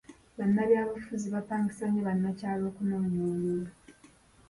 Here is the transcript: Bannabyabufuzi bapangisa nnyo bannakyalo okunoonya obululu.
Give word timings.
Bannabyabufuzi 0.37 1.27
bapangisa 1.35 1.83
nnyo 1.87 2.01
bannakyalo 2.07 2.63
okunoonya 2.69 3.17
obululu. 3.27 3.69